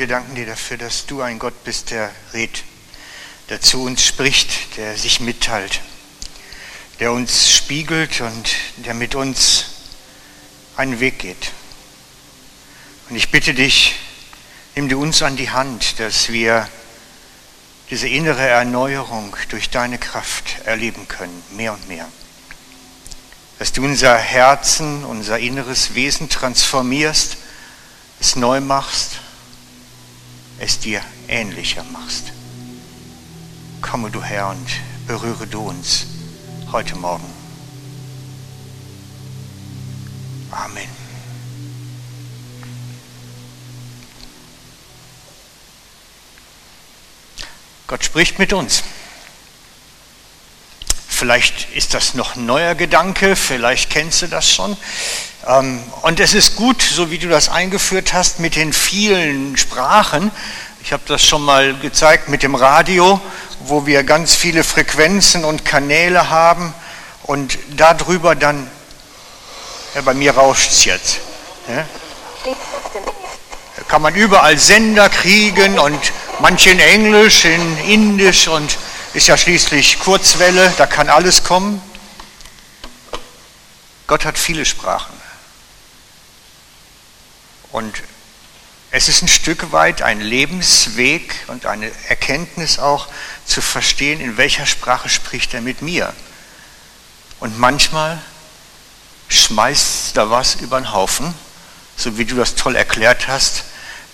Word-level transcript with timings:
wir 0.00 0.06
danken 0.06 0.34
dir 0.34 0.46
dafür, 0.46 0.78
dass 0.78 1.04
du 1.04 1.20
ein 1.20 1.38
Gott 1.38 1.62
bist, 1.62 1.90
der 1.90 2.10
redet, 2.32 2.64
der 3.50 3.60
zu 3.60 3.82
uns 3.82 4.02
spricht, 4.02 4.78
der 4.78 4.96
sich 4.96 5.20
mitteilt, 5.20 5.82
der 7.00 7.12
uns 7.12 7.52
spiegelt 7.52 8.22
und 8.22 8.50
der 8.76 8.94
mit 8.94 9.14
uns 9.14 9.66
einen 10.74 11.00
Weg 11.00 11.18
geht. 11.18 11.52
Und 13.10 13.16
ich 13.16 13.30
bitte 13.30 13.52
dich, 13.52 13.94
nimm 14.74 14.88
du 14.88 14.98
uns 14.98 15.20
an 15.20 15.36
die 15.36 15.50
Hand, 15.50 16.00
dass 16.00 16.30
wir 16.30 16.66
diese 17.90 18.08
innere 18.08 18.48
Erneuerung 18.48 19.36
durch 19.50 19.68
deine 19.68 19.98
Kraft 19.98 20.60
erleben 20.64 21.08
können, 21.08 21.42
mehr 21.50 21.74
und 21.74 21.88
mehr. 21.88 22.08
Dass 23.58 23.72
du 23.72 23.84
unser 23.84 24.16
Herzen, 24.16 25.04
unser 25.04 25.38
inneres 25.38 25.94
Wesen 25.94 26.30
transformierst, 26.30 27.36
es 28.18 28.34
neu 28.34 28.62
machst, 28.62 29.20
es 30.60 30.78
dir 30.78 31.02
ähnlicher 31.26 31.84
machst. 31.84 32.32
Komme 33.80 34.10
du 34.10 34.22
Herr 34.22 34.50
und 34.50 34.68
berühre 35.06 35.46
du 35.46 35.62
uns 35.62 36.06
heute 36.70 36.94
Morgen. 36.96 37.24
Amen. 40.50 40.88
Gott 47.86 48.04
spricht 48.04 48.38
mit 48.38 48.52
uns. 48.52 48.84
Vielleicht 51.20 51.68
ist 51.74 51.92
das 51.92 52.14
noch 52.14 52.34
ein 52.34 52.46
neuer 52.46 52.74
Gedanke, 52.74 53.36
vielleicht 53.36 53.90
kennst 53.90 54.22
du 54.22 54.26
das 54.26 54.50
schon. 54.50 54.74
Ähm, 55.46 55.82
und 56.00 56.18
es 56.18 56.32
ist 56.32 56.56
gut, 56.56 56.80
so 56.80 57.10
wie 57.10 57.18
du 57.18 57.28
das 57.28 57.50
eingeführt 57.50 58.14
hast, 58.14 58.40
mit 58.40 58.56
den 58.56 58.72
vielen 58.72 59.54
Sprachen. 59.58 60.30
Ich 60.82 60.94
habe 60.94 61.02
das 61.06 61.22
schon 61.22 61.42
mal 61.42 61.74
gezeigt 61.74 62.30
mit 62.30 62.42
dem 62.42 62.54
Radio, 62.54 63.20
wo 63.66 63.84
wir 63.84 64.02
ganz 64.02 64.34
viele 64.34 64.64
Frequenzen 64.64 65.44
und 65.44 65.66
Kanäle 65.66 66.30
haben 66.30 66.72
und 67.24 67.58
darüber 67.76 68.34
dann, 68.34 68.66
ja, 69.94 70.00
bei 70.00 70.14
mir 70.14 70.34
rauscht 70.34 70.70
es 70.70 70.86
jetzt. 70.86 71.18
Ja? 71.68 71.84
Da 73.76 73.82
kann 73.88 74.00
man 74.00 74.14
überall 74.14 74.56
Sender 74.56 75.10
kriegen 75.10 75.78
und 75.78 76.00
manche 76.38 76.70
in 76.70 76.80
Englisch, 76.80 77.44
in 77.44 77.76
Indisch 77.80 78.48
und 78.48 78.78
ist 79.12 79.26
ja 79.26 79.36
schließlich 79.36 79.98
Kurzwelle, 79.98 80.72
da 80.78 80.86
kann 80.86 81.08
alles 81.08 81.42
kommen. 81.42 81.82
Gott 84.06 84.24
hat 84.24 84.38
viele 84.38 84.64
Sprachen. 84.64 85.14
Und 87.72 88.02
es 88.92 89.08
ist 89.08 89.22
ein 89.22 89.28
Stück 89.28 89.72
weit 89.72 90.02
ein 90.02 90.20
Lebensweg 90.20 91.34
und 91.46 91.66
eine 91.66 91.90
Erkenntnis 92.08 92.78
auch 92.78 93.08
zu 93.46 93.60
verstehen, 93.60 94.20
in 94.20 94.36
welcher 94.36 94.66
Sprache 94.66 95.08
spricht 95.08 95.54
er 95.54 95.60
mit 95.60 95.82
mir. 95.82 96.12
Und 97.38 97.58
manchmal 97.58 98.20
schmeißt 99.28 100.16
da 100.16 100.30
was 100.30 100.56
über 100.56 100.80
den 100.80 100.92
Haufen, 100.92 101.32
so 101.96 102.18
wie 102.18 102.24
du 102.24 102.34
das 102.34 102.56
toll 102.56 102.74
erklärt 102.74 103.28
hast. 103.28 103.64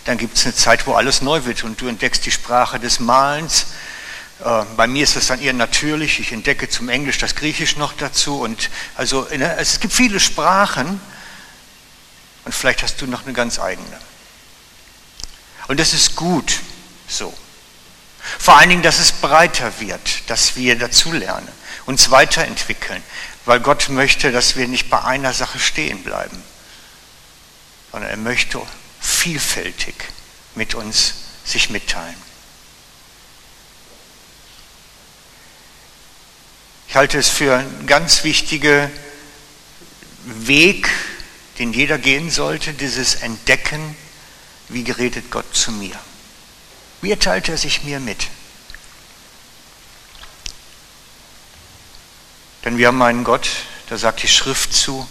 Dann 0.05 0.19
gibt 0.19 0.37
es 0.37 0.45
eine 0.45 0.55
Zeit, 0.55 0.87
wo 0.87 0.95
alles 0.95 1.23
neu 1.23 1.45
wird 1.45 1.65
und 1.65 1.81
du 1.81 1.89
entdeckst 1.89 2.25
die 2.27 2.31
Sprache 2.31 2.79
des 2.79 3.01
Malens. 3.01 3.67
Äh, 4.45 4.65
bei 4.77 4.87
mir 4.87 5.03
ist 5.03 5.17
das 5.17 5.29
dann 5.29 5.41
eher 5.41 5.53
natürlich. 5.53 6.21
Ich 6.21 6.33
entdecke 6.33 6.69
zum 6.69 6.89
Englisch 6.89 7.19
das 7.19 7.35
Griechisch 7.35 7.77
noch 7.77 7.93
dazu. 7.95 8.41
Und 8.41 8.71
also 8.95 9.27
es 9.29 9.81
gibt 9.81 9.95
viele 9.95 10.21
Sprachen 10.21 11.01
und 12.45 12.55
vielleicht 12.55 12.83
hast 12.83 13.01
du 13.01 13.07
noch 13.07 13.25
eine 13.25 13.33
ganz 13.33 13.59
eigene. 13.59 13.99
Und 15.69 15.81
das 15.81 15.93
ist 15.93 16.17
gut 16.17 16.61
so. 17.09 17.35
Vor 18.39 18.57
allen 18.57 18.71
Dingen, 18.71 18.83
dass 18.83 18.99
es 18.99 19.13
breiter 19.13 19.81
wird, 19.81 20.29
dass 20.29 20.57
wir 20.57 20.77
dazulernen, 20.77 21.49
uns 21.87 22.11
weiterentwickeln, 22.11 23.03
weil 23.45 23.61
Gott 23.61 23.89
möchte, 23.89 24.33
dass 24.33 24.57
wir 24.57 24.67
nicht 24.69 24.91
bei 24.91 25.03
einer 25.03 25.33
Sache 25.33 25.59
stehen 25.59 26.03
bleiben, 26.03 26.43
sondern 27.93 28.11
er 28.11 28.17
möchte 28.17 28.61
vielfältig 29.01 29.95
mit 30.55 30.75
uns 30.75 31.15
sich 31.45 31.71
mitteilen. 31.71 32.26
Ich 36.97 36.99
halte 36.99 37.19
es 37.19 37.29
für 37.29 37.59
einen 37.59 37.87
ganz 37.87 38.25
wichtigen 38.25 38.91
Weg, 40.25 40.89
den 41.59 41.75
jeder 41.75 41.99
gehen 41.99 42.31
sollte, 42.31 42.73
dieses 42.73 43.17
Entdecken, 43.17 43.95
wie 44.71 44.83
geredet 44.83 45.31
Gott 45.31 45.45
zu 45.55 45.73
mir. 45.73 45.95
Wie 47.03 47.15
teilt 47.15 47.51
er 47.51 47.59
sich 47.59 47.83
mir 47.83 48.01
mit? 48.01 48.29
Denn 52.65 52.79
wir 52.79 52.87
haben 52.87 53.03
einen 53.03 53.25
Gott, 53.25 53.47
da 53.91 53.99
sagt 53.99 54.23
die 54.23 54.29
Schrift 54.29 54.73
zu, 54.73 55.07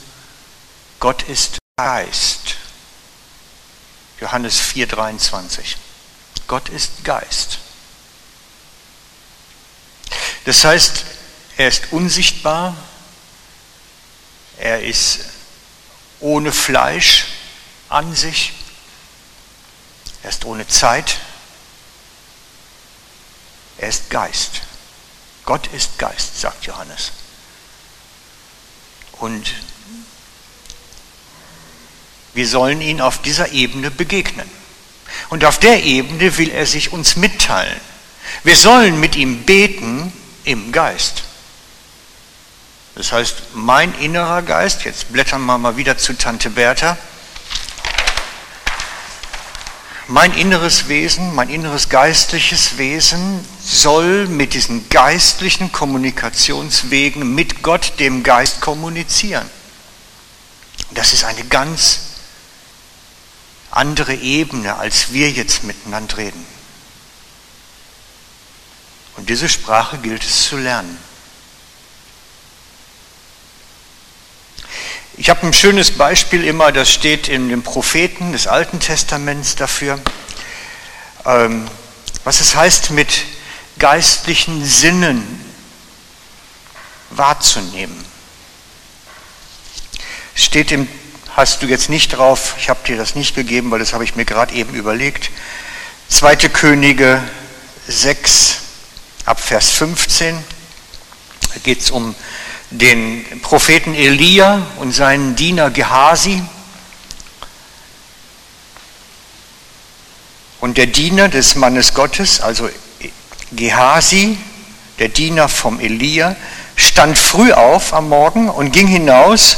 Gott 1.00 1.22
ist 1.30 1.60
Geist. 1.78 2.56
Johannes 4.20 4.60
4:23. 4.60 5.76
Gott 6.48 6.68
ist 6.70 7.04
Geist. 7.04 7.60
Das 10.46 10.64
heißt, 10.64 11.15
er 11.58 11.68
ist 11.68 11.92
unsichtbar, 11.92 12.76
er 14.58 14.84
ist 14.84 15.20
ohne 16.20 16.52
Fleisch 16.52 17.28
an 17.90 18.16
sich, 18.16 18.54
er 20.24 20.30
ist 20.30 20.46
ohne 20.46 20.68
Zeit, 20.68 21.18
er 23.78 23.90
ist 23.90 24.10
Geist. 24.10 24.62
Gott 25.46 25.68
ist 25.68 26.00
Geist, 26.00 26.40
sagt 26.42 26.66
Johannes. 26.66 27.12
Und 29.14 29.54
wir 32.34 32.48
sollen 32.48 32.82
ihn 32.82 33.00
auf 33.00 33.22
dieser 33.22 33.52
Ebene 33.52 33.92
begegnen. 33.92 34.50
Und 35.30 35.46
auf 35.46 35.60
der 35.60 35.84
Ebene 35.84 36.38
will 36.38 36.50
er 36.50 36.66
sich 36.66 36.92
uns 36.92 37.16
mitteilen. 37.16 37.80
Wir 38.44 38.56
sollen 38.56 39.00
mit 39.00 39.16
ihm 39.16 39.44
beten 39.44 40.12
im 40.44 40.72
Geist. 40.72 41.25
Das 42.96 43.12
heißt, 43.12 43.54
mein 43.54 43.94
innerer 44.00 44.42
Geist, 44.42 44.86
jetzt 44.86 45.12
blättern 45.12 45.46
wir 45.46 45.58
mal 45.58 45.76
wieder 45.76 45.98
zu 45.98 46.18
Tante 46.18 46.50
Bertha, 46.50 46.98
mein 50.08 50.34
inneres 50.34 50.88
Wesen, 50.88 51.34
mein 51.34 51.50
inneres 51.50 51.90
geistliches 51.90 52.78
Wesen 52.78 53.44
soll 53.62 54.28
mit 54.28 54.54
diesen 54.54 54.88
geistlichen 54.90 55.72
Kommunikationswegen 55.72 57.34
mit 57.34 57.64
Gott, 57.64 57.94
dem 58.00 58.22
Geist, 58.24 58.62
kommunizieren. 58.62 59.50
Das 60.92 61.14
ist 61.14 61.24
eine 61.24 61.44
ganz 61.46 62.02
andere 63.72 64.14
Ebene, 64.14 64.76
als 64.76 65.12
wir 65.12 65.32
jetzt 65.32 65.64
miteinander 65.64 66.18
reden. 66.18 66.46
Und 69.18 69.30
diese 69.30 69.50
Sprache 69.50 69.98
gilt 69.98 70.24
es 70.24 70.44
zu 70.44 70.58
lernen. 70.58 70.98
Ich 75.18 75.30
habe 75.30 75.48
ein 75.48 75.54
schönes 75.54 75.92
Beispiel 75.92 76.44
immer, 76.44 76.74
das 76.74 76.92
steht 76.92 77.30
in 77.30 77.48
den 77.48 77.64
Propheten 77.64 78.34
des 78.34 78.48
Alten 78.48 78.82
Testaments 78.82 79.56
dafür, 79.56 79.98
ähm, 81.26 81.70
was 82.26 82.42
es 82.42 82.54
heißt, 82.54 82.92
mit 82.92 83.24
geistlichen 83.80 84.66
Sinnen 84.66 85.24
wahrzunehmen. 87.12 88.04
Steht 90.34 90.74
im, 90.74 90.86
hast 91.30 91.62
du 91.62 91.68
jetzt 91.68 91.90
nicht 91.90 92.10
drauf, 92.10 92.56
ich 92.58 92.68
habe 92.68 92.86
dir 92.86 92.98
das 92.98 93.16
nicht 93.16 93.36
gegeben, 93.36 93.72
weil 93.72 93.80
das 93.80 93.94
habe 93.94 94.04
ich 94.04 94.18
mir 94.18 94.26
gerade 94.26 94.54
eben 94.54 94.74
überlegt. 94.74 95.32
Zweite 96.10 96.50
Könige 96.50 97.24
6 97.88 98.58
ab 99.24 99.40
Vers 99.40 99.70
15, 99.70 100.44
da 101.54 101.60
geht 101.64 101.80
es 101.80 101.90
um 101.90 102.16
den 102.78 103.26
Propheten 103.42 103.94
Elia 103.94 104.62
und 104.78 104.92
seinen 104.92 105.36
Diener 105.36 105.70
Gehasi. 105.70 106.42
Und 110.60 110.78
der 110.78 110.88
Diener 110.88 111.30
des 111.30 111.56
Mannes 111.56 111.94
Gottes, 111.94 112.42
also 112.42 112.70
Gehasi, 113.52 114.38
der 115.00 115.10
Diener 115.10 115.48
vom 115.48 115.80
Elia, 115.80 116.36
stand 116.76 117.18
früh 117.18 117.52
auf 117.54 117.94
am 117.94 118.10
Morgen 118.10 118.50
und 118.50 118.72
ging 118.72 118.88
hinaus 118.88 119.58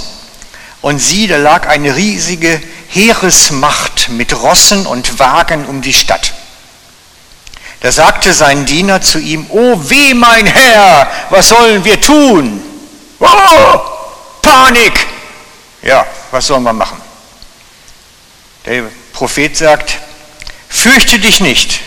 und 0.81 1.00
sieh, 1.00 1.28
da 1.28 1.38
lag 1.38 1.68
eine 1.68 1.96
riesige 1.96 2.62
Heeresmacht 2.90 4.10
mit 4.10 4.34
Rossen 4.42 4.86
und 4.86 5.19
Wagen 5.19 5.66
um 5.66 5.81
die 5.81 5.94
Stadt. 5.94 6.34
Da 7.80 7.92
sagte 7.92 8.34
sein 8.34 8.66
Diener 8.66 9.02
zu 9.02 9.19
ihm, 9.19 9.46
O 9.50 9.90
weh, 9.90 10.14
mein 10.14 10.46
Herr, 10.46 11.10
was 11.30 11.50
sollen 11.50 11.86
wir 11.86 12.02
tun? 12.02 12.64
Oh, 13.19 13.81
Panik! 14.42 15.08
Ja, 15.81 16.06
was 16.31 16.48
soll 16.48 16.60
man 16.60 16.78
machen? 16.78 17.02
Der 18.66 18.84
Prophet 19.14 19.56
sagt, 19.56 19.98
fürchte 20.69 21.19
dich 21.19 21.40
nicht, 21.40 21.80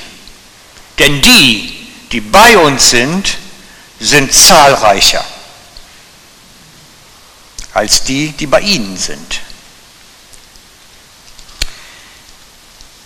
denn 0.98 1.20
die, 1.20 1.88
die 2.10 2.20
bei 2.20 2.56
uns 2.58 2.90
sind, 2.90 3.36
sind 4.00 4.32
zahlreicher 4.32 5.24
als 7.72 8.02
die, 8.02 8.32
die 8.32 8.46
bei 8.46 8.60
ihnen 8.60 8.96
sind. 8.96 9.40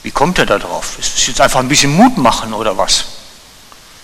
Wie 0.03 0.11
kommt 0.11 0.38
er 0.38 0.47
da 0.47 0.59
drauf? 0.59 0.99
Ist 0.99 1.19
es 1.19 1.26
jetzt 1.26 1.41
einfach 1.41 1.61
ein 1.61 1.69
bisschen 1.69 1.94
Mut 1.94 2.19
machen 2.19 2.53
oder 2.53 2.76
was? 2.76 3.05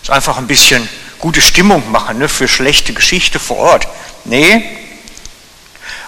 Ist 0.03 0.11
einfach 0.11 0.39
ein 0.39 0.47
bisschen 0.47 0.89
gute 1.21 1.41
Stimmung 1.41 1.91
machen 1.91 2.19
ne, 2.19 2.29
für 2.29 2.49
schlechte 2.49 2.93
Geschichte 2.93 3.39
vor 3.39 3.59
Ort? 3.59 3.89
Nee. 4.25 4.63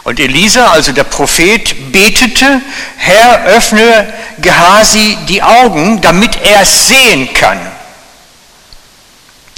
Und 0.05 0.19
Elisa, 0.19 0.73
also 0.73 0.93
der 0.93 1.05
Prophet, 1.05 1.93
betete, 1.93 2.61
Herr, 2.97 3.45
öffne 3.45 4.13
Gehasi 4.39 5.17
die 5.29 5.43
Augen, 5.43 6.01
damit 6.01 6.37
er 6.43 6.63
es 6.63 6.89
sehen 6.89 7.33
kann. 7.33 7.61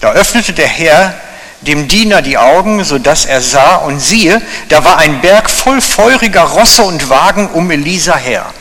Da 0.01 0.13
öffnete 0.13 0.53
der 0.53 0.69
Herr 0.69 1.15
dem 1.63 1.89
Diener 1.89 2.21
die 2.21 2.37
Augen, 2.37 2.85
so 2.85 2.99
dass 2.99 3.25
er 3.25 3.41
sah, 3.41 3.77
und 3.77 4.01
siehe, 4.01 4.43
da 4.69 4.85
war 4.85 4.99
ein 4.99 5.23
Berg 5.23 5.49
voll 5.49 5.81
feuriger 5.81 6.43
Rosse 6.43 6.83
und 6.83 7.09
Wagen 7.09 7.49
um 7.49 7.71
Elisa 7.71 8.17
her. 8.17 8.53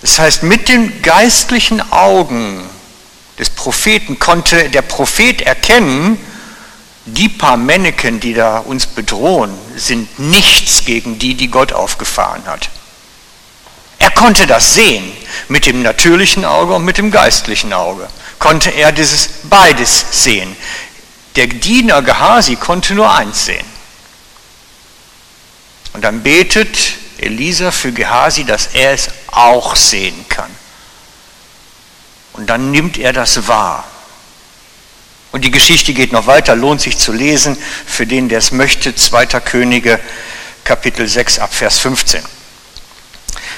Das 0.00 0.18
heißt, 0.18 0.42
mit 0.42 0.68
den 0.68 1.02
geistlichen 1.02 1.92
Augen 1.92 2.67
des 3.38 3.50
Propheten 3.50 4.18
konnte 4.18 4.70
der 4.70 4.82
Prophet 4.82 5.42
erkennen, 5.42 6.18
die 7.04 7.28
paar 7.28 7.56
Männchen, 7.56 8.20
die 8.20 8.34
da 8.34 8.58
uns 8.58 8.86
bedrohen, 8.86 9.54
sind 9.76 10.18
nichts 10.18 10.84
gegen 10.84 11.18
die, 11.18 11.34
die 11.34 11.48
Gott 11.48 11.72
aufgefahren 11.72 12.44
hat. 12.46 12.68
Er 13.98 14.10
konnte 14.10 14.46
das 14.46 14.74
sehen, 14.74 15.10
mit 15.48 15.66
dem 15.66 15.82
natürlichen 15.82 16.44
Auge 16.44 16.74
und 16.74 16.84
mit 16.84 16.98
dem 16.98 17.10
geistlichen 17.10 17.72
Auge. 17.72 18.08
Konnte 18.38 18.70
er 18.70 18.92
dieses 18.92 19.28
beides 19.44 20.04
sehen. 20.10 20.54
Der 21.36 21.46
Diener 21.46 22.02
Gehasi 22.02 22.56
konnte 22.56 22.94
nur 22.94 23.12
eins 23.12 23.46
sehen. 23.46 23.66
Und 25.94 26.02
dann 26.04 26.22
betet 26.22 26.94
Elisa 27.18 27.70
für 27.70 27.92
Gehasi, 27.92 28.44
dass 28.44 28.68
er 28.74 28.92
es 28.92 29.08
auch 29.28 29.74
sehen 29.74 30.26
kann. 30.28 30.50
Und 32.38 32.46
dann 32.46 32.70
nimmt 32.70 32.98
er 32.98 33.12
das 33.12 33.48
wahr. 33.48 33.84
Und 35.32 35.44
die 35.44 35.50
Geschichte 35.50 35.92
geht 35.92 36.12
noch 36.12 36.28
weiter, 36.28 36.54
lohnt 36.54 36.80
sich 36.80 36.96
zu 36.96 37.10
lesen, 37.10 37.58
für 37.84 38.06
den, 38.06 38.28
der 38.28 38.38
es 38.38 38.52
möchte, 38.52 38.94
2. 38.94 39.26
Könige, 39.40 39.98
Kapitel 40.62 41.08
6 41.08 41.40
ab 41.40 41.52
Vers 41.52 41.80
15. 41.80 42.22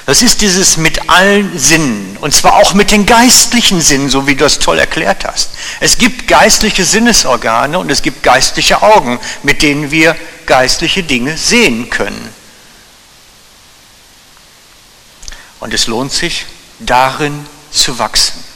Das 0.07 0.23
ist 0.23 0.41
dieses 0.41 0.77
mit 0.77 1.11
allen 1.11 1.59
Sinnen, 1.59 2.17
und 2.21 2.33
zwar 2.33 2.55
auch 2.55 2.73
mit 2.73 2.89
den 2.89 3.05
geistlichen 3.05 3.81
Sinnen, 3.81 4.09
so 4.09 4.25
wie 4.25 4.33
du 4.33 4.45
es 4.45 4.57
toll 4.57 4.79
erklärt 4.79 5.25
hast. 5.25 5.51
Es 5.79 5.99
gibt 5.99 6.27
geistliche 6.27 6.83
Sinnesorgane 6.83 7.77
und 7.77 7.91
es 7.91 8.01
gibt 8.01 8.23
geistliche 8.23 8.81
Augen, 8.81 9.19
mit 9.43 9.61
denen 9.61 9.91
wir 9.91 10.15
geistliche 10.47 11.03
Dinge 11.03 11.37
sehen 11.37 11.91
können. 11.91 12.33
Und 15.59 15.71
es 15.71 15.85
lohnt 15.85 16.11
sich, 16.11 16.47
darin 16.79 17.45
zu 17.69 17.99
wachsen. 17.99 18.50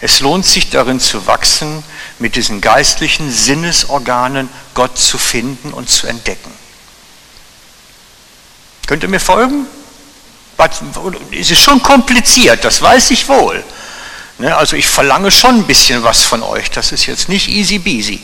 Es 0.00 0.20
lohnt 0.20 0.46
sich 0.46 0.70
darin 0.70 1.00
zu 1.00 1.26
wachsen, 1.26 1.82
mit 2.18 2.36
diesen 2.36 2.60
geistlichen 2.60 3.30
Sinnesorganen 3.32 4.48
Gott 4.74 4.96
zu 4.98 5.18
finden 5.18 5.72
und 5.72 5.90
zu 5.90 6.06
entdecken. 6.06 6.52
Könnt 8.86 9.02
ihr 9.02 9.08
mir 9.08 9.20
folgen? 9.20 9.66
Es 11.30 11.50
ist 11.50 11.60
schon 11.60 11.82
kompliziert, 11.82 12.64
das 12.64 12.80
weiß 12.80 13.10
ich 13.10 13.28
wohl. 13.28 13.62
Ne, 14.38 14.56
also 14.56 14.76
ich 14.76 14.86
verlange 14.86 15.30
schon 15.30 15.56
ein 15.56 15.66
bisschen 15.66 16.02
was 16.04 16.22
von 16.22 16.42
euch, 16.42 16.70
das 16.70 16.92
ist 16.92 17.06
jetzt 17.06 17.28
nicht 17.28 17.48
easy 17.48 17.78
beasy. 17.78 18.20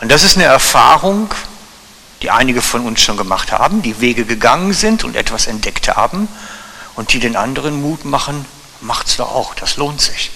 Und 0.00 0.08
das 0.08 0.22
ist 0.22 0.36
eine 0.36 0.44
Erfahrung, 0.44 1.30
die 2.22 2.30
einige 2.30 2.62
von 2.62 2.86
uns 2.86 3.00
schon 3.02 3.16
gemacht 3.16 3.52
haben, 3.52 3.82
die 3.82 4.00
Wege 4.00 4.24
gegangen 4.24 4.72
sind 4.72 5.04
und 5.04 5.16
etwas 5.16 5.46
entdeckt 5.46 5.88
haben 5.88 6.28
und 6.94 7.12
die 7.12 7.18
den 7.18 7.36
anderen 7.36 7.82
Mut 7.82 8.04
machen, 8.04 8.44
macht's 8.80 9.16
doch 9.16 9.34
auch, 9.34 9.54
das 9.54 9.76
lohnt 9.76 10.00
sich. 10.00 10.30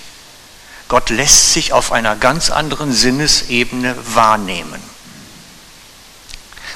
Gott 0.88 1.11
lässt 1.11 1.53
sich 1.53 1.73
auf 1.73 1.93
einer 1.93 2.17
ganz 2.17 2.50
anderen 2.50 2.93
Sinnesebene 2.93 3.97
wahrnehmen. 4.15 4.81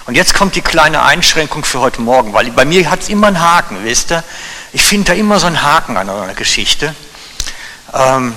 Und 0.06 0.14
jetzt 0.16 0.34
kommt 0.34 0.56
die 0.56 0.62
kleine 0.62 1.02
Einschränkung 1.02 1.64
für 1.64 1.80
heute 1.80 2.00
Morgen, 2.00 2.32
weil 2.32 2.50
bei 2.50 2.64
mir 2.64 2.90
hat 2.90 3.02
es 3.02 3.08
immer 3.08 3.28
einen 3.28 3.40
Haken, 3.40 3.84
wisst 3.84 4.10
ihr? 4.10 4.24
Ich 4.72 4.82
finde 4.82 5.12
da 5.12 5.18
immer 5.18 5.38
so 5.38 5.46
einen 5.46 5.62
Haken 5.62 5.96
an 5.96 6.08
einer 6.08 6.34
Geschichte. 6.34 6.94
Ähm, 7.92 8.34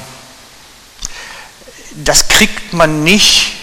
das 1.96 2.28
kriegt 2.28 2.74
man 2.74 3.04
nicht 3.04 3.54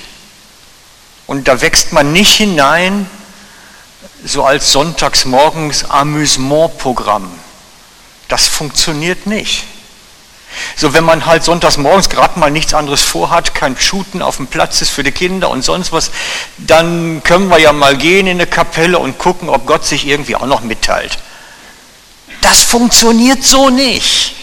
und 1.31 1.47
da 1.47 1.61
wächst 1.61 1.93
man 1.93 2.13
nicht 2.13 2.35
hinein, 2.39 3.09
so 4.25 4.45
als 4.45 4.73
sonntagsmorgens 4.73 5.89
Amüsementprogramm. 5.89 7.31
Das 8.27 8.49
funktioniert 8.49 9.29
nicht. 9.29 9.63
So, 10.75 10.93
wenn 10.93 11.05
man 11.05 11.27
halt 11.27 11.45
sonntags 11.45 11.77
morgens 11.77 12.09
gerade 12.09 12.37
mal 12.37 12.51
nichts 12.51 12.75
anderes 12.75 13.03
vorhat, 13.03 13.55
kein 13.55 13.79
Shooten 13.79 14.23
auf 14.23 14.39
dem 14.39 14.49
Platz 14.49 14.83
ist 14.83 14.91
für 14.91 15.05
die 15.05 15.13
Kinder 15.13 15.51
und 15.51 15.63
sonst 15.63 15.93
was, 15.93 16.11
dann 16.59 17.23
können 17.23 17.47
wir 17.47 17.59
ja 17.59 17.73
mal 17.73 17.97
gehen 17.97 18.27
in 18.27 18.39
eine 18.39 18.49
Kapelle 18.49 18.99
und 18.99 19.19
gucken, 19.19 19.49
ob 19.51 19.67
Gott 19.67 19.87
sich 19.87 20.09
irgendwie 20.09 20.35
auch 20.35 20.47
noch 20.47 20.63
mitteilt. 20.63 21.17
Das 22.41 22.65
funktioniert 22.65 23.45
so 23.45 23.71
nicht. 23.71 24.35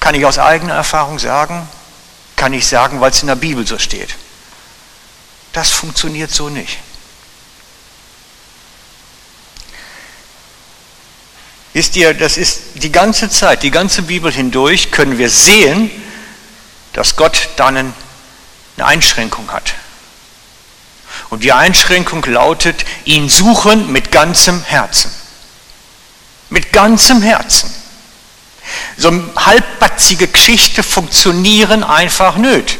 Kann 0.00 0.14
ich 0.14 0.26
aus 0.26 0.38
eigener 0.38 0.74
Erfahrung 0.74 1.18
sagen? 1.18 1.66
Kann 2.36 2.52
ich 2.52 2.66
sagen, 2.66 3.00
weil 3.00 3.10
es 3.10 3.22
in 3.22 3.28
der 3.28 3.36
Bibel 3.36 3.66
so 3.66 3.78
steht. 3.78 4.16
Das 5.54 5.70
funktioniert 5.70 6.32
so 6.32 6.50
nicht. 6.50 6.78
Wisst 11.72 11.96
ihr, 11.96 12.12
das 12.12 12.36
ist 12.36 12.62
die 12.74 12.90
ganze 12.92 13.30
Zeit, 13.30 13.62
die 13.62 13.70
ganze 13.70 14.02
Bibel 14.02 14.30
hindurch 14.30 14.90
können 14.90 15.16
wir 15.16 15.30
sehen, 15.30 15.90
dass 16.92 17.16
Gott 17.16 17.50
dann 17.56 17.76
eine 17.76 17.94
Einschränkung 18.86 19.50
hat. 19.52 19.74
Und 21.30 21.44
die 21.44 21.52
Einschränkung 21.52 22.24
lautet, 22.24 22.84
ihn 23.04 23.28
suchen 23.28 23.92
mit 23.92 24.10
ganzem 24.10 24.62
Herzen. 24.64 25.10
Mit 26.50 26.72
ganzem 26.72 27.22
Herzen. 27.22 27.72
So 28.96 29.12
halbbatzige 29.36 30.26
Geschichte 30.26 30.82
funktionieren 30.82 31.84
einfach 31.84 32.36
nicht. 32.36 32.78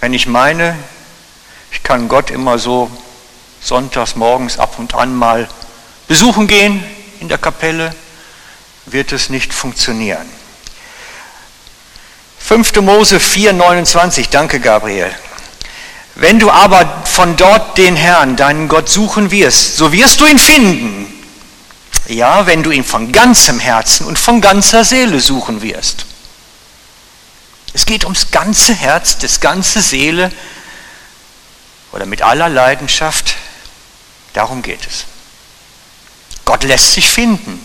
Wenn 0.00 0.12
ich 0.12 0.26
meine, 0.26 0.76
ich 1.70 1.82
kann 1.82 2.08
Gott 2.08 2.30
immer 2.30 2.58
so 2.58 2.90
sonntags 3.60 4.16
morgens 4.16 4.58
ab 4.58 4.78
und 4.78 4.94
an 4.94 5.14
mal 5.14 5.48
besuchen 6.08 6.46
gehen 6.46 6.84
in 7.20 7.28
der 7.28 7.38
Kapelle, 7.38 7.94
wird 8.86 9.12
es 9.12 9.30
nicht 9.30 9.52
funktionieren. 9.52 10.28
5. 12.38 12.80
Mose 12.82 13.18
4, 13.18 13.54
29, 13.54 14.28
danke 14.28 14.60
Gabriel. 14.60 15.12
Wenn 16.14 16.38
du 16.38 16.50
aber 16.50 17.02
von 17.04 17.36
dort 17.36 17.76
den 17.76 17.96
Herrn, 17.96 18.36
deinen 18.36 18.68
Gott, 18.68 18.88
suchen 18.88 19.30
wirst, 19.30 19.76
so 19.76 19.92
wirst 19.92 20.20
du 20.20 20.26
ihn 20.26 20.38
finden. 20.38 21.12
Ja, 22.06 22.46
wenn 22.46 22.62
du 22.62 22.70
ihn 22.70 22.84
von 22.84 23.10
ganzem 23.10 23.58
Herzen 23.58 24.06
und 24.06 24.18
von 24.18 24.40
ganzer 24.40 24.84
Seele 24.84 25.20
suchen 25.20 25.60
wirst. 25.60 26.05
Es 27.76 27.84
geht 27.84 28.04
ums 28.04 28.30
ganze 28.30 28.74
Herz, 28.74 29.18
das 29.18 29.40
ganze 29.40 29.82
Seele 29.82 30.32
oder 31.92 32.06
mit 32.06 32.22
aller 32.22 32.48
Leidenschaft 32.48 33.36
Darum 34.36 34.60
geht 34.60 34.86
es. 34.86 35.06
Gott 36.44 36.62
lässt 36.62 36.92
sich 36.92 37.08
finden, 37.08 37.58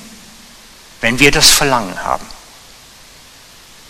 wenn 1.01 1.19
wir 1.19 1.29
das 1.29 1.49
Verlangen 1.49 2.01
haben. 2.01 2.25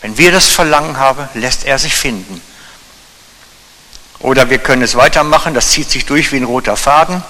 Wenn 0.01 0.17
wir 0.17 0.31
das 0.31 0.47
Verlangen 0.47 0.97
haben, 0.97 1.29
lässt 1.35 1.63
er 1.63 1.77
sich 1.77 1.93
finden. 1.93 2.41
Oder 4.17 4.49
wir 4.49 4.57
können 4.57 4.81
es 4.81 4.95
weitermachen, 4.95 5.53
das 5.53 5.69
zieht 5.69 5.91
sich 5.91 6.07
durch 6.07 6.31
wie 6.31 6.37
ein 6.37 6.43
roter 6.43 6.75
Faden. 6.75 7.23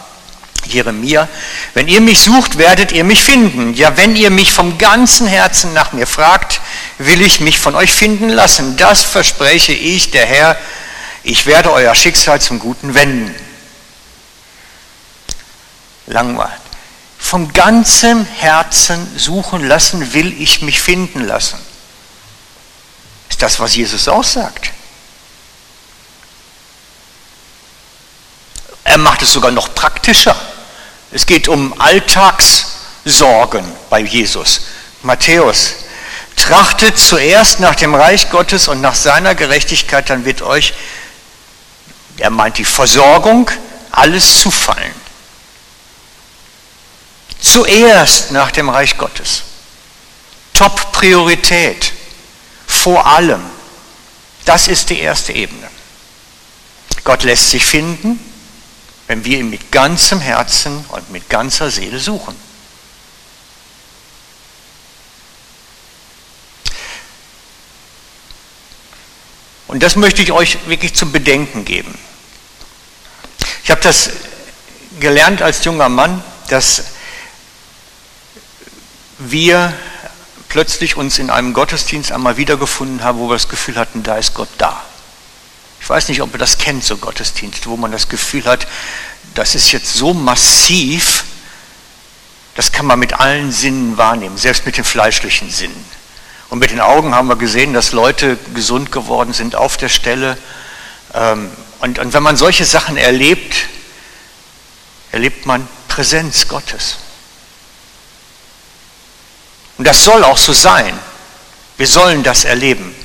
Jeremia, 0.65 1.27
wenn 1.73 1.87
ihr 1.87 2.01
mich 2.01 2.19
sucht, 2.19 2.57
werdet 2.57 2.91
ihr 2.91 3.03
mich 3.03 3.23
finden. 3.23 3.73
Ja, 3.73 3.97
wenn 3.97 4.15
ihr 4.15 4.29
mich 4.29 4.51
vom 4.51 4.77
ganzen 4.77 5.27
Herzen 5.27 5.73
nach 5.73 5.93
mir 5.93 6.07
fragt, 6.07 6.61
will 6.97 7.21
ich 7.21 7.39
mich 7.39 7.59
von 7.59 7.75
euch 7.75 7.91
finden 7.91 8.29
lassen. 8.29 8.77
Das 8.77 9.03
verspreche 9.03 9.73
ich, 9.73 10.11
der 10.11 10.25
Herr. 10.25 10.57
Ich 11.23 11.45
werde 11.45 11.71
euer 11.71 11.93
Schicksal 11.95 12.41
zum 12.41 12.59
Guten 12.59 12.93
wenden 12.93 13.35
langweilt. 16.11 16.51
Von 17.17 17.53
ganzem 17.53 18.25
Herzen 18.25 19.17
suchen 19.17 19.67
lassen 19.67 20.13
will 20.13 20.39
ich 20.41 20.61
mich 20.61 20.81
finden 20.81 21.21
lassen. 21.21 21.59
Ist 23.29 23.41
das, 23.41 23.59
was 23.59 23.75
Jesus 23.75 24.07
auch 24.07 24.23
sagt? 24.23 24.71
Er 28.83 28.97
macht 28.97 29.21
es 29.21 29.31
sogar 29.31 29.51
noch 29.51 29.73
praktischer. 29.73 30.35
Es 31.11 31.25
geht 31.25 31.47
um 31.47 31.79
Alltagssorgen 31.79 33.65
bei 33.89 33.99
Jesus. 33.99 34.61
Matthäus, 35.03 35.73
trachtet 36.35 36.97
zuerst 36.97 37.59
nach 37.59 37.75
dem 37.75 37.93
Reich 37.93 38.29
Gottes 38.29 38.67
und 38.67 38.81
nach 38.81 38.95
seiner 38.95 39.35
Gerechtigkeit, 39.35 40.09
dann 40.09 40.25
wird 40.25 40.41
euch, 40.41 40.73
er 42.17 42.29
meint 42.29 42.57
die 42.57 42.65
Versorgung, 42.65 43.49
alles 43.91 44.39
zufallen. 44.39 44.93
Zuerst 47.41 48.31
nach 48.31 48.51
dem 48.51 48.69
Reich 48.69 48.97
Gottes. 48.97 49.43
Top-Priorität. 50.53 51.91
Vor 52.67 53.05
allem. 53.05 53.41
Das 54.45 54.67
ist 54.67 54.89
die 54.89 54.99
erste 54.99 55.33
Ebene. 55.33 55.67
Gott 57.03 57.23
lässt 57.23 57.49
sich 57.49 57.65
finden, 57.65 58.19
wenn 59.11 59.25
wir 59.25 59.39
ihn 59.39 59.49
mit 59.49 59.73
ganzem 59.73 60.21
Herzen 60.21 60.85
und 60.87 61.11
mit 61.11 61.27
ganzer 61.27 61.69
Seele 61.69 61.99
suchen. 61.99 62.33
Und 69.67 69.83
das 69.83 69.97
möchte 69.97 70.21
ich 70.21 70.31
euch 70.31 70.65
wirklich 70.67 70.93
zum 70.93 71.11
Bedenken 71.11 71.65
geben. 71.65 71.93
Ich 73.65 73.69
habe 73.71 73.81
das 73.81 74.11
gelernt 75.01 75.41
als 75.41 75.65
junger 75.65 75.89
Mann, 75.89 76.23
dass 76.47 76.85
wir 79.17 79.73
plötzlich 80.47 80.95
uns 80.95 81.19
in 81.19 81.29
einem 81.29 81.51
Gottesdienst 81.51 82.13
einmal 82.13 82.37
wiedergefunden 82.37 83.03
haben, 83.03 83.19
wo 83.19 83.27
wir 83.27 83.33
das 83.35 83.49
Gefühl 83.49 83.75
hatten, 83.75 84.03
da 84.03 84.15
ist 84.15 84.33
Gott 84.35 84.47
da. 84.57 84.81
Ich 85.91 85.93
weiß 85.93 86.07
nicht, 86.07 86.21
ob 86.21 86.31
ihr 86.33 86.39
das 86.39 86.57
kennt, 86.57 86.85
so 86.85 86.95
Gottesdienst, 86.95 87.67
wo 87.67 87.75
man 87.75 87.91
das 87.91 88.07
Gefühl 88.07 88.45
hat, 88.45 88.65
das 89.33 89.55
ist 89.55 89.73
jetzt 89.73 89.93
so 89.93 90.13
massiv, 90.13 91.25
das 92.55 92.71
kann 92.71 92.85
man 92.85 92.97
mit 92.97 93.19
allen 93.19 93.51
Sinnen 93.51 93.97
wahrnehmen, 93.97 94.37
selbst 94.37 94.65
mit 94.65 94.77
den 94.77 94.85
fleischlichen 94.85 95.51
Sinnen. 95.51 95.85
Und 96.47 96.59
mit 96.59 96.71
den 96.71 96.79
Augen 96.79 97.13
haben 97.13 97.27
wir 97.27 97.35
gesehen, 97.35 97.73
dass 97.73 97.91
Leute 97.91 98.37
gesund 98.55 98.93
geworden 98.93 99.33
sind 99.33 99.57
auf 99.57 99.75
der 99.75 99.89
Stelle. 99.89 100.37
Ähm, 101.13 101.51
und, 101.81 101.99
und 101.99 102.13
wenn 102.13 102.23
man 102.23 102.37
solche 102.37 102.63
Sachen 102.63 102.95
erlebt, 102.95 103.67
erlebt 105.11 105.45
man 105.45 105.67
Präsenz 105.89 106.47
Gottes. 106.47 106.99
Und 109.77 109.85
das 109.85 110.05
soll 110.05 110.23
auch 110.23 110.37
so 110.37 110.53
sein. 110.53 110.97
Wir 111.75 111.87
sollen 111.87 112.23
das 112.23 112.45
erleben. 112.45 112.95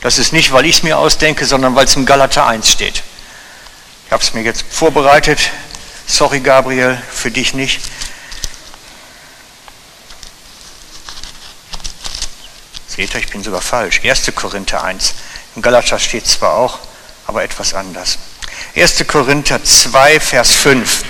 Das 0.00 0.18
ist 0.18 0.32
nicht, 0.32 0.52
weil 0.52 0.64
ich 0.66 0.76
es 0.76 0.82
mir 0.82 0.98
ausdenke, 0.98 1.44
sondern 1.44 1.74
weil 1.74 1.86
es 1.86 1.96
im 1.96 2.06
Galater 2.06 2.46
1 2.46 2.70
steht. 2.70 3.02
Ich 4.06 4.12
habe 4.12 4.22
es 4.22 4.32
mir 4.32 4.42
jetzt 4.42 4.64
vorbereitet. 4.70 5.50
Sorry, 6.06 6.40
Gabriel, 6.40 7.00
für 7.12 7.30
dich 7.30 7.52
nicht. 7.52 7.80
Seht 12.86 13.14
ihr, 13.14 13.20
ich 13.20 13.28
bin 13.28 13.42
sogar 13.42 13.60
falsch. 13.60 14.00
1. 14.02 14.32
Korinther 14.34 14.82
1. 14.82 15.14
Im 15.56 15.62
Galater 15.62 15.98
steht 15.98 16.26
zwar 16.26 16.54
auch, 16.54 16.78
aber 17.26 17.42
etwas 17.42 17.74
anders. 17.74 18.18
1. 18.74 19.06
Korinther 19.06 19.62
2, 19.62 20.20
Vers 20.20 20.52
5. 20.52 21.04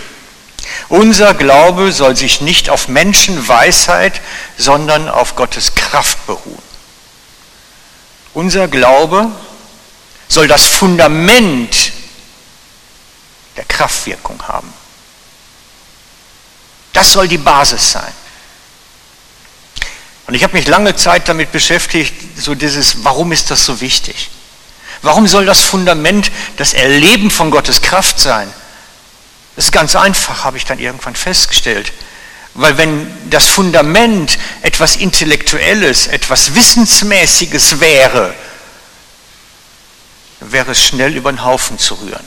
Unser 0.89 1.35
Glaube 1.35 1.93
soll 1.93 2.17
sich 2.17 2.41
nicht 2.41 2.71
auf 2.71 2.89
Menschenweisheit, 2.89 4.21
sondern 4.57 5.09
auf 5.09 5.37
Gottes 5.37 5.75
Kraft 5.75 6.27
beruhen. 6.27 6.68
Unser 8.39 8.69
Glaube 8.69 9.33
soll 10.29 10.47
das 10.47 10.65
Fundament 10.65 11.91
der 13.57 13.65
Kraftwirkung 13.65 14.41
haben. 14.47 14.73
Das 16.93 17.11
soll 17.11 17.27
die 17.27 17.37
Basis 17.37 17.91
sein. 17.91 18.13
Und 20.29 20.35
ich 20.35 20.45
habe 20.45 20.57
mich 20.57 20.69
lange 20.69 20.95
Zeit 20.95 21.29
damit 21.29 21.51
beschäftigt, 21.51 22.15
so 22.37 22.55
dieses, 22.55 23.03
warum 23.03 23.33
ist 23.33 23.51
das 23.51 23.65
so 23.65 23.81
wichtig? 23.81 24.31
Warum 25.03 25.27
soll 25.27 25.45
das 25.45 25.63
Fundament 25.63 26.31
das 26.59 26.75
Erleben 26.75 27.33
von 27.33 27.51
Gottes 27.51 27.83
Kraft 27.83 28.21
sein? 28.21 28.49
Das 29.57 29.65
ist 29.65 29.73
ganz 29.73 29.97
einfach, 29.97 30.45
habe 30.45 30.59
ich 30.59 30.65
dann 30.65 30.79
irgendwann 30.79 31.17
festgestellt. 31.17 31.93
Weil 32.59 32.77
wenn 32.77 33.31
das 33.31 33.47
Fundament 33.47 34.37
etwas 34.63 34.97
Intellektuelles, 34.97 36.09
etwas 36.09 36.57
Wissensmäßiges 36.57 37.79
wäre, 37.79 38.35
wäre 40.41 40.73
es 40.73 40.83
schnell 40.83 41.15
über 41.15 41.31
den 41.31 41.45
Haufen 41.45 41.79
zu 41.79 41.95
rühren. 41.95 42.27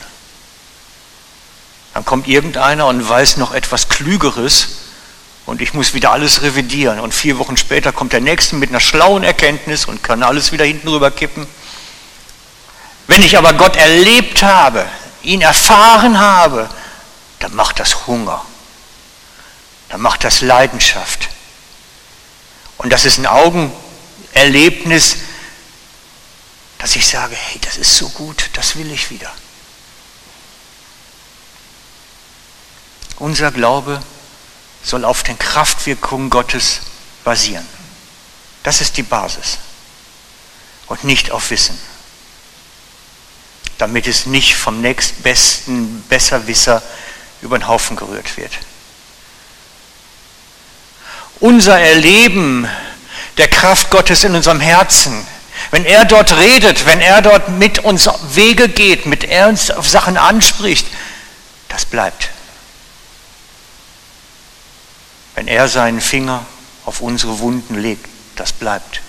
Dann 1.93 2.05
kommt 2.05 2.29
irgendeiner 2.29 2.87
und 2.87 3.07
weiß 3.07 3.35
noch 3.37 3.53
etwas 3.53 3.89
Klügeres 3.89 4.69
und 5.45 5.61
ich 5.61 5.73
muss 5.73 5.93
wieder 5.93 6.13
alles 6.13 6.41
revidieren. 6.43 7.01
Und 7.01 7.13
vier 7.13 7.37
Wochen 7.37 7.57
später 7.57 7.91
kommt 7.91 8.13
der 8.13 8.21
Nächste 8.21 8.55
mit 8.55 8.69
einer 8.69 8.79
schlauen 8.79 9.23
Erkenntnis 9.23 9.83
und 9.83 10.01
kann 10.01 10.23
alles 10.23 10.53
wieder 10.53 10.63
hinten 10.63 10.87
rüber 10.87 11.11
kippen. 11.11 11.45
Wenn 13.07 13.21
ich 13.21 13.37
aber 13.37 13.51
Gott 13.51 13.75
erlebt 13.75 14.43
habe, 14.43 14.85
ihn 15.23 15.41
erfahren 15.41 16.17
habe, 16.17 16.69
dann 17.39 17.53
macht 17.53 17.81
das 17.81 18.07
Hunger. 18.07 18.45
Dann 19.91 20.01
macht 20.01 20.23
das 20.23 20.41
Leidenschaft. 20.41 21.29
Und 22.77 22.91
das 22.91 23.05
ist 23.05 23.19
ein 23.19 23.27
Augenerlebnis, 23.27 25.17
dass 26.79 26.95
ich 26.95 27.07
sage, 27.07 27.35
hey, 27.35 27.59
das 27.61 27.77
ist 27.77 27.95
so 27.95 28.09
gut, 28.09 28.49
das 28.53 28.75
will 28.75 28.91
ich 28.91 29.11
wieder. 29.11 29.31
Unser 33.19 33.51
Glaube 33.51 34.01
soll 34.83 35.05
auf 35.05 35.21
den 35.21 35.37
Kraftwirkungen 35.37 36.31
Gottes 36.31 36.81
basieren. 37.23 37.67
Das 38.63 38.81
ist 38.81 38.97
die 38.97 39.03
Basis. 39.03 39.59
Und 40.87 41.03
nicht 41.03 41.29
auf 41.29 41.51
Wissen 41.51 41.79
damit 43.81 44.05
es 44.05 44.27
nicht 44.27 44.55
vom 44.55 44.79
nächstbesten 44.79 46.03
Besserwisser 46.03 46.83
über 47.41 47.57
den 47.57 47.67
Haufen 47.67 47.97
gerührt 47.97 48.37
wird. 48.37 48.51
Unser 51.41 51.79
Erleben 51.79 52.69
der 53.37 53.47
Kraft 53.47 53.89
Gottes 53.89 54.23
in 54.23 54.35
unserem 54.35 54.59
Herzen, 54.59 55.25
wenn 55.71 55.85
er 55.85 56.05
dort 56.05 56.37
redet, 56.37 56.85
wenn 56.85 57.01
er 57.01 57.21
dort 57.21 57.49
mit 57.49 57.79
uns 57.79 58.07
Wege 58.35 58.69
geht, 58.69 59.07
mit 59.07 59.23
er 59.23 59.47
uns 59.49 59.71
auf 59.71 59.89
Sachen 59.89 60.17
anspricht, 60.17 60.85
das 61.67 61.85
bleibt. 61.85 62.29
Wenn 65.33 65.47
er 65.47 65.67
seinen 65.67 65.99
Finger 65.99 66.45
auf 66.85 67.01
unsere 67.01 67.39
Wunden 67.39 67.75
legt, 67.75 68.05
das 68.35 68.51
bleibt. 68.51 69.01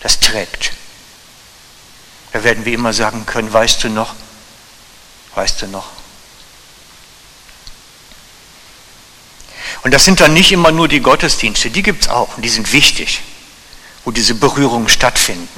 Das 0.00 0.18
trägt. 0.18 0.72
Da 2.32 2.42
werden 2.42 2.64
wir 2.64 2.72
immer 2.72 2.94
sagen 2.94 3.26
können, 3.26 3.52
weißt 3.52 3.84
du 3.84 3.90
noch, 3.90 4.14
weißt 5.34 5.62
du 5.62 5.66
noch. 5.66 6.01
Und 9.82 9.92
das 9.92 10.04
sind 10.04 10.20
dann 10.20 10.32
nicht 10.32 10.52
immer 10.52 10.70
nur 10.70 10.88
die 10.88 11.00
Gottesdienste, 11.00 11.70
die 11.70 11.82
gibt 11.82 12.02
es 12.02 12.08
auch 12.08 12.36
und 12.36 12.44
die 12.44 12.48
sind 12.48 12.72
wichtig, 12.72 13.20
wo 14.04 14.10
diese 14.10 14.34
Berührungen 14.34 14.88
stattfinden. 14.88 15.48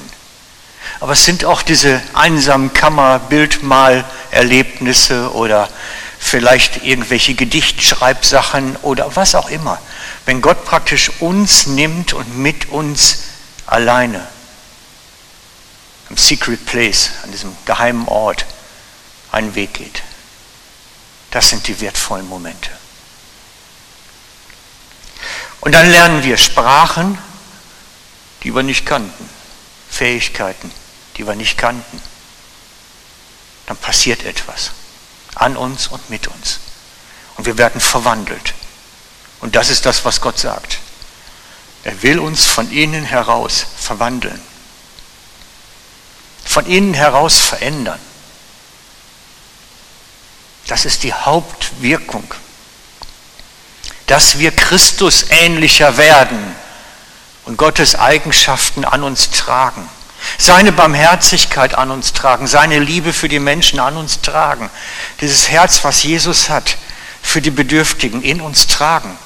Aber 0.99 1.13
es 1.13 1.25
sind 1.25 1.45
auch 1.45 1.61
diese 1.61 2.01
einsamen 2.13 2.73
Kammer, 2.73 3.19
Bildmalerlebnisse 3.19 5.31
oder 5.33 5.69
vielleicht 6.17 6.83
irgendwelche 6.83 7.35
Gedichtschreibsachen 7.35 8.77
oder 8.77 9.15
was 9.15 9.35
auch 9.35 9.49
immer. 9.49 9.79
Wenn 10.25 10.41
Gott 10.41 10.65
praktisch 10.65 11.11
uns 11.19 11.67
nimmt 11.67 12.13
und 12.13 12.37
mit 12.37 12.69
uns 12.69 13.19
alleine 13.67 14.25
am 16.09 16.17
Secret 16.17 16.65
Place, 16.65 17.11
an 17.23 17.31
diesem 17.31 17.55
geheimen 17.65 18.07
Ort, 18.07 18.45
einen 19.31 19.55
Weg 19.55 19.73
geht. 19.73 20.03
Das 21.31 21.49
sind 21.49 21.67
die 21.67 21.81
wertvollen 21.81 22.27
Momente. 22.27 22.69
Und 25.65 25.73
dann 25.73 25.91
lernen 25.91 26.23
wir 26.23 26.37
Sprachen, 26.37 27.17
die 28.43 28.55
wir 28.55 28.63
nicht 28.63 28.85
kannten, 28.85 29.29
Fähigkeiten, 29.89 30.71
die 31.17 31.27
wir 31.27 31.35
nicht 31.35 31.57
kannten. 31.57 32.01
Dann 33.65 33.75
passiert 33.75 34.23
etwas 34.23 34.71
an 35.35 35.57
uns 35.57 35.87
und 35.87 36.09
mit 36.09 36.29
uns. 36.29 36.61
Und 37.35 37.45
wir 37.45 37.57
werden 37.57 37.81
verwandelt. 37.81 38.53
Und 39.41 39.57
das 39.57 39.69
ist 39.69 39.85
das, 39.85 40.05
was 40.05 40.21
Gott 40.21 40.39
sagt. 40.39 40.79
Er 41.83 42.01
will 42.03 42.19
uns 42.19 42.45
von 42.45 42.71
innen 42.71 43.03
heraus 43.03 43.65
verwandeln 43.77 44.39
von 46.55 46.65
innen 46.67 46.93
heraus 46.93 47.37
verändern. 47.37 47.99
Das 50.67 50.85
ist 50.85 51.03
die 51.03 51.11
Hauptwirkung. 51.11 52.33
Dass 54.07 54.39
wir 54.39 54.51
Christus 54.51 55.25
ähnlicher 55.29 55.97
werden 55.97 56.55
und 57.45 57.57
Gottes 57.57 57.95
Eigenschaften 57.95 58.85
an 58.85 59.03
uns 59.03 59.31
tragen. 59.31 59.89
seine 60.37 60.71
Barmherzigkeit 60.71 61.75
an 61.75 61.91
uns 61.91 62.13
tragen, 62.13 62.47
seine 62.47 62.79
Liebe 62.79 63.13
für 63.13 63.29
die 63.29 63.39
Menschen 63.39 63.79
an 63.79 63.97
uns 63.97 64.21
tragen, 64.21 64.69
dieses 65.21 65.49
Herz, 65.49 65.83
was 65.83 66.03
Jesus 66.03 66.49
hat, 66.49 66.77
für 67.21 67.41
die 67.41 67.51
Bedürftigen 67.51 68.21
in 68.21 68.41
uns 68.41 68.67
tragen. 68.67 69.17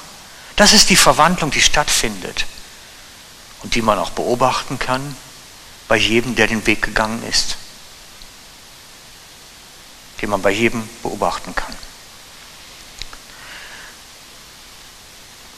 Das 0.56 0.72
ist 0.72 0.90
die 0.90 0.96
Verwandlung, 0.96 1.50
die 1.50 1.62
stattfindet 1.62 2.46
und 3.62 3.74
die 3.74 3.82
man 3.82 3.98
auch 3.98 4.10
beobachten 4.10 4.78
kann 4.78 5.16
bei 5.88 5.96
jedem, 5.96 6.34
der 6.34 6.46
den 6.46 6.66
Weg 6.66 6.82
gegangen 6.82 7.22
ist, 7.28 7.56
die 10.20 10.26
man 10.26 10.40
bei 10.42 10.50
jedem 10.50 10.88
beobachten 11.02 11.54
kann. 11.54 11.74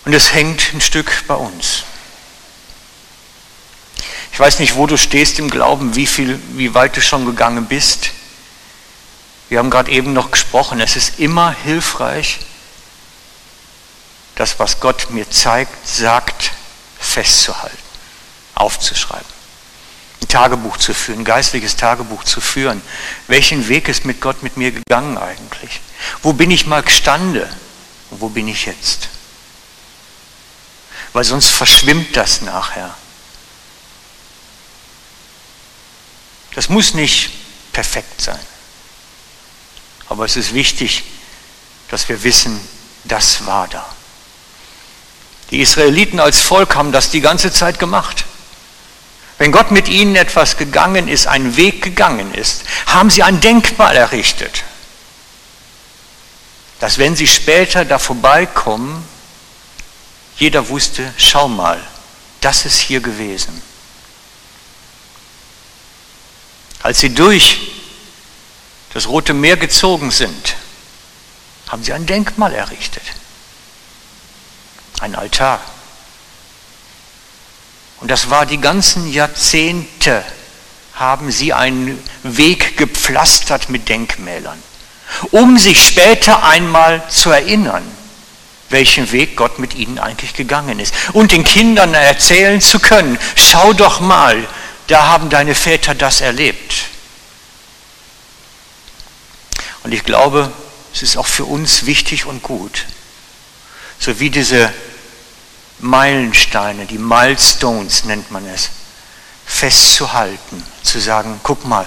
Und 0.05 0.13
es 0.13 0.33
hängt 0.33 0.75
ein 0.75 0.81
Stück 0.81 1.25
bei 1.27 1.35
uns. 1.35 1.85
Ich 4.33 4.41
weiß 4.41 4.59
nicht, 4.59 4.77
wo 4.77 4.87
du 4.87 4.97
stehst 4.97 5.39
im 5.39 5.51
Glauben, 5.51 5.95
wie, 5.95 6.07
viel, 6.07 6.41
wie 6.55 6.75
weit 6.75 6.97
du 6.97 7.03
schon 7.03 7.27
gegangen 7.27 7.67
bist. 7.67 8.11
Wir 9.49 9.59
haben 9.59 9.71
gerade 9.71 9.91
eben 9.91 10.15
noch 10.15 10.31
gesprochen, 10.31 10.81
es 10.81 10.97
ist 10.97 11.19
immer 11.19 11.55
hilfreich, 11.65 12.41
das, 14.37 14.59
was 14.59 14.81
Gott 14.81 15.11
mir 15.11 15.29
zeigt, 15.31 15.87
sagt, 15.87 16.53
festzuhalten, 16.99 17.77
aufzuschreiben. 18.55 19.27
Ein 20.23 20.29
Tagebuch 20.29 20.79
zu 20.79 20.95
führen, 20.95 21.21
ein 21.21 21.25
geistliches 21.25 21.77
Tagebuch 21.77 22.25
zu 22.25 22.41
führen. 22.41 22.81
Welchen 23.27 23.69
Weg 23.69 23.89
ist 23.89 24.07
mit 24.07 24.23
Gott 24.23 24.43
mit 24.43 24.57
mir 24.57 24.73
gegangen 24.73 25.19
eigentlich? 25.19 25.81
Wo 26.23 26.33
bin 26.33 26.51
ich 26.51 26.67
mal 26.67 26.83
gestanden 26.83 27.47
und 28.11 28.21
wo 28.23 28.31
bin 28.31 28.49
ich 28.49 28.65
jetzt? 28.65 29.09
Weil 31.13 31.25
sonst 31.25 31.49
verschwimmt 31.49 32.17
das 32.17 32.41
nachher. 32.41 32.95
Das 36.55 36.69
muss 36.69 36.95
nicht 36.95 37.31
perfekt 37.73 38.21
sein. 38.21 38.39
Aber 40.09 40.25
es 40.25 40.37
ist 40.37 40.55
wichtig, 40.55 41.05
dass 41.91 42.09
wir 42.09 42.23
wissen, 42.23 42.61
das 43.05 43.47
war 43.47 43.69
da. 43.69 43.85
Die 45.51 45.61
Israeliten 45.61 46.21
als 46.21 46.41
Volk 46.41 46.75
haben 46.77 46.93
das 46.93 47.11
die 47.11 47.21
ganze 47.21 47.53
Zeit 47.53 47.79
gemacht. 47.79 48.25
Wenn 49.39 49.53
Gott 49.53 49.71
mit 49.71 49.89
ihnen 49.89 50.17
etwas 50.17 50.57
gegangen 50.57 51.09
ist, 51.09 51.27
einen 51.27 51.57
Weg 51.57 51.83
gegangen 51.83 52.33
ist, 52.35 52.63
haben 52.87 53.11
sie 53.11 53.23
ein 53.23 53.41
Denkmal 53.41 53.97
errichtet, 53.97 54.65
dass 56.81 56.99
wenn 56.99 57.17
sie 57.17 57.27
später 57.27 57.85
da 57.85 57.99
vorbeikommen, 57.99 59.07
jeder 60.43 60.69
wusste, 60.69 61.15
schau 61.19 61.47
mal, 61.47 61.81
das 62.41 62.65
ist 62.65 62.81
hier 62.81 62.99
gewesen. 62.99 63.63
Als 66.83 66.99
sie 66.99 67.15
durch 67.15 67.61
das 68.93 69.07
Rote 69.07 69.35
Meer 69.35 69.57
gezogen 69.57 70.11
sind, 70.11 70.57
haben 71.69 71.85
sie 71.85 71.93
ein 71.93 72.07
Denkmal 72.07 72.53
errichtet, 72.55 73.05
ein 74.99 75.15
Altar. 75.15 75.61
Und 78.01 78.11
das 78.11 78.29
war 78.29 78.45
die 78.45 78.59
ganzen 78.61 79.13
Jahrzehnte, 79.13 80.25
haben 80.95 81.31
sie 81.31 81.53
einen 81.53 82.03
Weg 82.25 82.77
gepflastert 82.77 83.69
mit 83.69 83.89
Denkmälern, 83.89 84.61
um 85.31 85.57
sich 85.57 85.87
später 85.87 86.43
einmal 86.43 87.09
zu 87.09 87.31
erinnern, 87.31 87.85
welchen 88.73 89.13
Weg 89.13 89.37
Gott 89.37 89.59
mit 89.59 89.75
ihnen 89.75 89.99
eigentlich 89.99 90.35
gegangen 90.35 90.81
ist. 90.81 90.95
Und 91.13 91.33
den 91.33 91.45
Kindern 91.45 91.95
erzählen 91.95 92.61
zu 92.61 92.81
können, 92.81 93.19
schau 93.37 93.73
doch 93.73 94.01
mal, 94.01 94.47
da 94.89 95.07
haben 95.07 95.31
deine 95.31 95.55
Väter 95.55 95.95
das 95.95 96.21
erlebt. 96.21 96.87
Und 99.85 99.93
ich 99.93 100.05
glaube, 100.05 100.53
es 100.93 101.03
ist 101.03 101.17
auch 101.17 101.27
für 101.27 101.45
uns 101.45 101.87
wichtig 101.87 102.27
und 102.27 102.43
gut, 102.43 102.87
so 103.99 104.19
wie 104.21 104.31
diese 104.31 104.73
Meilensteine, 105.79 106.87
die 106.87 106.99
Milestones 106.99 108.05
nennt 108.05 108.31
man 108.31 108.47
es, 108.47 108.71
festzuhalten, 109.47 110.63
zu 110.83 111.01
sagen, 111.01 111.41
guck 111.43 111.65
mal, 111.65 111.87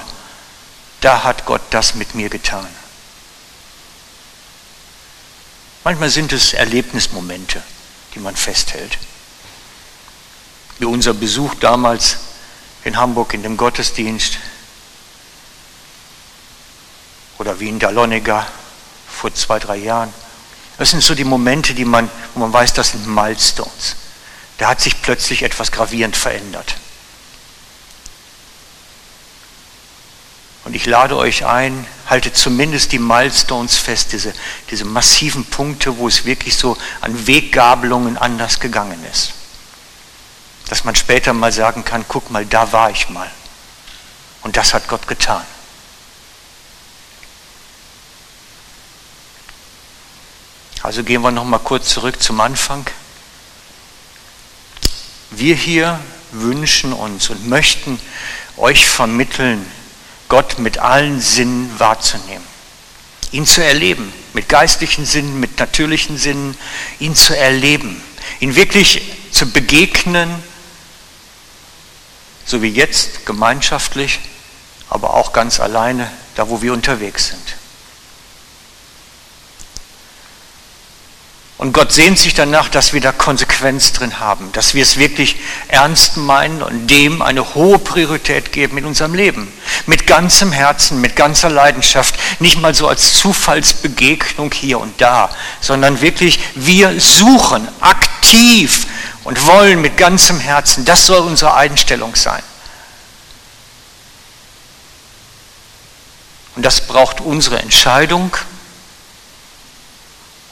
da 1.01 1.23
hat 1.23 1.45
Gott 1.45 1.61
das 1.69 1.95
mit 1.95 2.15
mir 2.15 2.29
getan. 2.29 2.67
Manchmal 5.85 6.09
sind 6.09 6.33
es 6.33 6.53
Erlebnismomente, 6.53 7.61
die 8.15 8.19
man 8.19 8.35
festhält. 8.35 8.97
Wie 10.79 10.85
unser 10.85 11.13
Besuch 11.13 11.53
damals 11.59 12.17
in 12.83 12.97
Hamburg 12.97 13.35
in 13.35 13.43
dem 13.43 13.55
Gottesdienst 13.55 14.39
oder 17.37 17.59
wie 17.59 17.69
in 17.69 17.77
Dalonega 17.77 18.47
vor 19.07 19.31
zwei, 19.35 19.59
drei 19.59 19.77
Jahren. 19.77 20.11
Das 20.79 20.89
sind 20.89 21.03
so 21.03 21.13
die 21.13 21.23
Momente, 21.23 21.75
die 21.75 21.85
man, 21.85 22.09
wo 22.33 22.39
man 22.39 22.51
weiß, 22.51 22.73
das 22.73 22.89
sind 22.89 23.05
Milestones. 23.05 23.95
Da 24.57 24.69
hat 24.69 24.81
sich 24.81 25.03
plötzlich 25.03 25.43
etwas 25.43 25.71
gravierend 25.71 26.17
verändert. 26.17 26.77
Und 30.65 30.75
ich 30.75 30.85
lade 30.85 31.15
euch 31.15 31.45
ein, 31.45 31.87
haltet 32.09 32.35
zumindest 32.35 32.91
die 32.91 32.99
Milestones 32.99 33.77
fest, 33.77 34.11
diese, 34.11 34.33
diese 34.69 34.83
massiven 34.83 35.45
Punkte, 35.45 35.97
wo 35.97 36.07
es 36.07 36.25
wirklich 36.25 36.57
so 36.57 36.77
an 37.01 37.27
Weggabelungen 37.27 38.17
anders 38.17 38.59
gegangen 38.59 38.99
ist 39.11 39.33
dass 40.67 40.83
man 40.83 40.95
später 40.95 41.33
mal 41.33 41.51
sagen 41.51 41.85
kann, 41.85 42.05
guck 42.07 42.31
mal, 42.31 42.45
da 42.45 42.71
war 42.71 42.89
ich 42.89 43.09
mal. 43.09 43.29
Und 44.41 44.57
das 44.57 44.73
hat 44.73 44.87
Gott 44.87 45.07
getan. 45.07 45.43
Also 50.81 51.03
gehen 51.03 51.21
wir 51.21 51.31
noch 51.31 51.45
mal 51.45 51.59
kurz 51.59 51.89
zurück 51.89 52.21
zum 52.21 52.39
Anfang. 52.39 52.85
Wir 55.31 55.55
hier 55.55 55.99
wünschen 56.31 56.93
uns 56.93 57.29
und 57.29 57.47
möchten 57.47 57.99
euch 58.57 58.87
vermitteln, 58.87 59.65
Gott 60.29 60.59
mit 60.59 60.77
allen 60.77 61.21
Sinnen 61.21 61.71
wahrzunehmen, 61.77 62.45
ihn 63.31 63.45
zu 63.45 63.63
erleben, 63.63 64.11
mit 64.33 64.49
geistlichen 64.49 65.05
Sinnen, 65.05 65.39
mit 65.39 65.59
natürlichen 65.59 66.17
Sinnen, 66.17 66.57
ihn 66.99 67.15
zu 67.15 67.37
erleben, 67.37 68.01
ihn 68.39 68.55
wirklich 68.55 69.01
zu 69.31 69.51
begegnen 69.51 70.43
so 72.45 72.61
wie 72.61 72.69
jetzt 72.69 73.25
gemeinschaftlich, 73.25 74.19
aber 74.87 75.15
auch 75.15 75.33
ganz 75.33 75.59
alleine, 75.59 76.11
da 76.35 76.49
wo 76.49 76.61
wir 76.61 76.73
unterwegs 76.73 77.29
sind. 77.29 77.54
Und 81.65 81.73
Gott 81.73 81.91
sehnt 81.91 82.19
sich 82.19 82.35
danach, 82.35 82.69
dass 82.69 82.93
wir 82.93 83.01
da 83.01 83.11
Konsequenz 83.11 83.91
drin 83.91 84.19
haben, 84.19 84.51
dass 84.51 84.75
wir 84.75 84.83
es 84.83 84.97
wirklich 84.97 85.37
ernst 85.67 86.15
meinen 86.15 86.61
und 86.61 86.91
dem 86.91 87.23
eine 87.23 87.55
hohe 87.55 87.79
Priorität 87.79 88.51
geben 88.51 88.77
in 88.77 88.85
unserem 88.85 89.15
Leben. 89.15 89.51
Mit 89.87 90.05
ganzem 90.05 90.51
Herzen, 90.51 91.01
mit 91.01 91.15
ganzer 91.15 91.49
Leidenschaft, 91.49 92.19
nicht 92.39 92.61
mal 92.61 92.75
so 92.75 92.87
als 92.87 93.15
Zufallsbegegnung 93.15 94.53
hier 94.53 94.79
und 94.79 95.01
da, 95.01 95.31
sondern 95.59 96.01
wirklich 96.01 96.39
wir 96.53 97.01
suchen 97.01 97.67
aktiv 97.81 98.85
und 99.23 99.47
wollen 99.47 99.81
mit 99.81 99.97
ganzem 99.97 100.39
Herzen. 100.39 100.85
Das 100.85 101.07
soll 101.07 101.25
unsere 101.25 101.55
Einstellung 101.55 102.15
sein. 102.15 102.43
Und 106.55 106.63
das 106.63 106.81
braucht 106.81 107.21
unsere 107.21 107.57
Entscheidung 107.57 108.37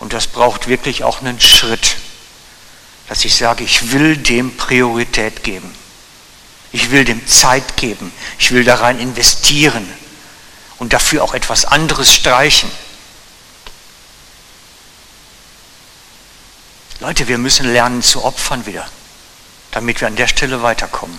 und 0.03 0.11
das 0.11 0.27
braucht 0.27 0.67
wirklich 0.67 1.05
auch 1.05 1.21
einen 1.21 1.39
Schritt, 1.39 1.95
dass 3.07 3.23
ich 3.23 3.37
sage, 3.37 3.63
ich 3.63 3.93
will 3.93 4.17
dem 4.17 4.57
Priorität 4.57 5.45
geben. 5.45 5.73
Ich 6.73 6.91
will 6.91 7.05
dem 7.05 7.25
Zeit 7.25 7.77
geben. 7.77 8.11
Ich 8.37 8.51
will 8.51 8.65
da 8.65 8.75
rein 8.75 8.99
investieren 8.99 9.87
und 10.77 10.91
dafür 10.91 11.23
auch 11.23 11.33
etwas 11.33 11.63
anderes 11.63 12.13
streichen. 12.13 12.69
Leute, 16.99 17.29
wir 17.29 17.37
müssen 17.37 17.71
lernen 17.71 18.03
zu 18.03 18.25
opfern 18.25 18.65
wieder, 18.65 18.85
damit 19.71 20.01
wir 20.01 20.09
an 20.09 20.17
der 20.17 20.27
Stelle 20.27 20.61
weiterkommen. 20.61 21.17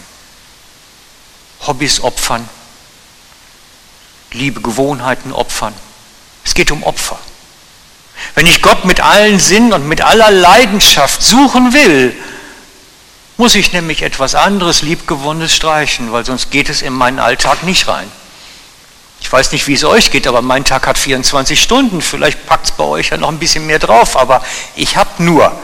Hobbys 1.66 2.00
opfern, 2.00 2.46
liebe 4.32 4.60
Gewohnheiten 4.60 5.32
opfern. 5.32 5.72
Es 6.44 6.52
geht 6.52 6.70
um 6.70 6.82
Opfer. 6.82 7.18
Wenn 8.34 8.46
ich 8.46 8.62
Gott 8.62 8.84
mit 8.84 9.00
allen 9.00 9.38
Sinnen 9.38 9.72
und 9.72 9.88
mit 9.88 10.02
aller 10.02 10.30
Leidenschaft 10.30 11.22
suchen 11.22 11.72
will, 11.72 12.14
muss 13.36 13.54
ich 13.54 13.72
nämlich 13.72 14.02
etwas 14.02 14.34
anderes, 14.34 14.82
liebgewonnenes 14.82 15.54
streichen, 15.54 16.12
weil 16.12 16.24
sonst 16.24 16.50
geht 16.50 16.68
es 16.68 16.82
in 16.82 16.92
meinen 16.92 17.18
Alltag 17.18 17.62
nicht 17.64 17.88
rein. 17.88 18.10
Ich 19.20 19.32
weiß 19.32 19.52
nicht, 19.52 19.66
wie 19.66 19.74
es 19.74 19.84
euch 19.84 20.10
geht, 20.10 20.26
aber 20.26 20.42
mein 20.42 20.64
Tag 20.64 20.86
hat 20.86 20.98
24 20.98 21.60
Stunden. 21.60 22.02
Vielleicht 22.02 22.46
packt 22.46 22.66
es 22.66 22.72
bei 22.72 22.84
euch 22.84 23.08
ja 23.08 23.16
noch 23.16 23.28
ein 23.28 23.38
bisschen 23.38 23.66
mehr 23.66 23.78
drauf, 23.78 24.16
aber 24.16 24.44
ich 24.76 24.96
habe 24.96 25.22
nur 25.22 25.58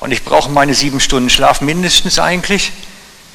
und 0.00 0.10
ich 0.10 0.24
brauche 0.24 0.50
meine 0.50 0.74
sieben 0.74 0.98
Stunden 0.98 1.30
Schlaf 1.30 1.60
mindestens 1.60 2.18
eigentlich, 2.18 2.72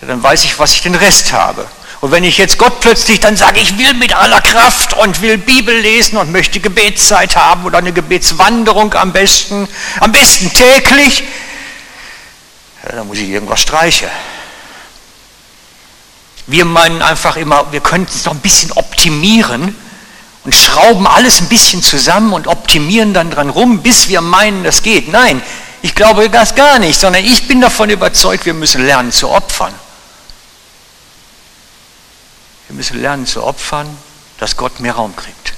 ja, 0.01 0.07
dann 0.09 0.21
weiß 0.21 0.43
ich, 0.43 0.59
was 0.59 0.73
ich 0.73 0.81
den 0.81 0.95
Rest 0.95 1.31
habe. 1.31 1.65
Und 1.99 2.11
wenn 2.11 2.23
ich 2.23 2.37
jetzt 2.37 2.59
Gott 2.59 2.79
plötzlich 2.79 3.19
dann 3.19 3.35
sage, 3.35 3.59
ich 3.59 3.77
will 3.77 3.93
mit 3.95 4.15
aller 4.15 4.41
Kraft 4.41 4.93
und 4.93 5.21
will 5.21 5.37
Bibel 5.37 5.75
lesen 5.75 6.17
und 6.17 6.31
möchte 6.31 6.59
Gebetszeit 6.59 7.35
haben 7.35 7.65
oder 7.65 7.79
eine 7.79 7.91
Gebetswanderung 7.91 8.93
am 8.93 9.13
besten, 9.13 9.67
am 9.99 10.11
besten 10.11 10.53
täglich, 10.53 11.23
dann 12.83 13.07
muss 13.07 13.17
ich 13.17 13.29
irgendwas 13.29 13.59
streichen. 13.59 14.09
Wir 16.45 16.65
meinen 16.65 17.01
einfach 17.01 17.35
immer, 17.35 17.71
wir 17.71 17.81
könnten 17.81 18.11
es 18.15 18.25
noch 18.25 18.33
ein 18.33 18.39
bisschen 18.39 18.71
optimieren 18.73 19.75
und 20.45 20.55
schrauben 20.55 21.07
alles 21.07 21.41
ein 21.41 21.49
bisschen 21.49 21.81
zusammen 21.81 22.31
und 22.31 22.47
optimieren 22.47 23.13
dann 23.13 23.31
dran 23.31 23.49
rum, 23.49 23.81
bis 23.81 24.07
wir 24.07 24.21
meinen, 24.21 24.63
das 24.63 24.83
geht. 24.83 25.11
Nein, 25.11 25.41
ich 25.81 25.95
glaube 25.95 26.29
das 26.29 26.55
gar 26.55 26.79
nicht, 26.79 26.99
sondern 26.99 27.25
ich 27.25 27.47
bin 27.47 27.59
davon 27.59 27.89
überzeugt, 27.89 28.45
wir 28.45 28.53
müssen 28.53 28.85
lernen 28.85 29.11
zu 29.11 29.29
opfern. 29.29 29.73
Müssen 32.77 33.01
lernen 33.01 33.25
zu 33.25 33.43
opfern, 33.43 33.97
dass 34.37 34.55
Gott 34.55 34.79
mehr 34.79 34.93
Raum 34.93 35.15
kriegt. 35.15 35.53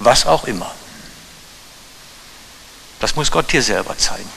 Was 0.00 0.26
auch 0.26 0.42
immer. 0.42 0.74
Das 2.98 3.14
muss 3.14 3.30
Gott 3.30 3.52
dir 3.52 3.62
selber 3.62 3.96
zeigen. 3.96 4.28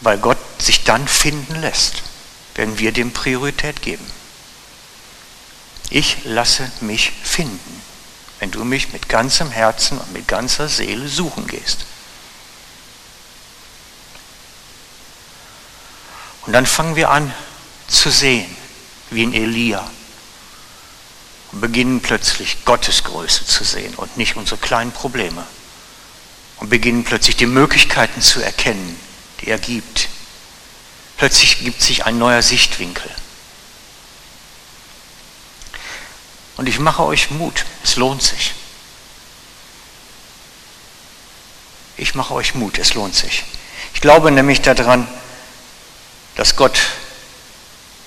Weil 0.00 0.16
Gott 0.16 0.38
sich 0.58 0.84
dann 0.84 1.06
finden 1.06 1.56
lässt, 1.56 2.02
wenn 2.54 2.78
wir 2.78 2.92
dem 2.92 3.12
Priorität 3.12 3.82
geben. 3.82 4.10
Ich 5.90 6.24
lasse 6.24 6.72
mich 6.80 7.12
finden, 7.22 7.82
wenn 8.38 8.50
du 8.50 8.64
mich 8.64 8.94
mit 8.94 9.10
ganzem 9.10 9.50
Herzen 9.50 9.98
und 9.98 10.14
mit 10.14 10.28
ganzer 10.28 10.68
Seele 10.68 11.08
suchen 11.08 11.46
gehst. 11.46 11.84
Und 16.46 16.52
dann 16.52 16.66
fangen 16.66 16.96
wir 16.96 17.10
an 17.10 17.32
zu 17.88 18.10
sehen, 18.10 18.56
wie 19.10 19.24
in 19.24 19.34
Elia. 19.34 19.88
Und 21.52 21.60
beginnen 21.60 22.00
plötzlich 22.00 22.64
Gottes 22.64 23.04
Größe 23.04 23.46
zu 23.46 23.64
sehen 23.64 23.94
und 23.96 24.16
nicht 24.16 24.36
unsere 24.36 24.58
kleinen 24.58 24.92
Probleme. 24.92 25.44
Und 26.58 26.70
beginnen 26.70 27.04
plötzlich 27.04 27.36
die 27.36 27.46
Möglichkeiten 27.46 28.22
zu 28.22 28.40
erkennen, 28.40 28.98
die 29.40 29.48
er 29.48 29.58
gibt. 29.58 30.08
Plötzlich 31.16 31.60
gibt 31.60 31.82
sich 31.82 32.04
ein 32.04 32.18
neuer 32.18 32.42
Sichtwinkel. 32.42 33.10
Und 36.56 36.68
ich 36.68 36.78
mache 36.78 37.04
euch 37.04 37.30
Mut, 37.30 37.64
es 37.82 37.96
lohnt 37.96 38.22
sich. 38.22 38.54
Ich 41.96 42.14
mache 42.14 42.34
euch 42.34 42.54
Mut, 42.54 42.78
es 42.78 42.94
lohnt 42.94 43.14
sich. 43.14 43.44
Ich 43.94 44.00
glaube 44.00 44.30
nämlich 44.30 44.62
daran, 44.62 45.08
dass 46.36 46.54
Gott 46.54 46.78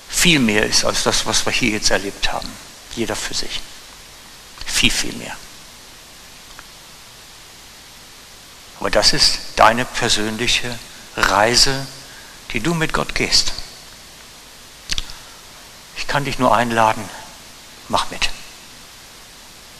viel 0.08 0.38
mehr 0.38 0.64
ist 0.64 0.84
als 0.84 1.02
das, 1.02 1.26
was 1.26 1.44
wir 1.44 1.52
hier 1.52 1.70
jetzt 1.70 1.90
erlebt 1.90 2.32
haben. 2.32 2.48
Jeder 2.96 3.14
für 3.16 3.34
sich. 3.34 3.60
Viel, 4.66 4.90
viel 4.90 5.12
mehr. 5.14 5.36
Aber 8.78 8.90
das 8.90 9.12
ist 9.12 9.38
deine 9.56 9.84
persönliche 9.84 10.78
Reise, 11.16 11.86
die 12.52 12.60
du 12.60 12.74
mit 12.74 12.92
Gott 12.92 13.14
gehst. 13.14 13.52
Ich 15.96 16.06
kann 16.06 16.24
dich 16.24 16.38
nur 16.38 16.54
einladen, 16.54 17.06
mach 17.88 18.10
mit. 18.10 18.30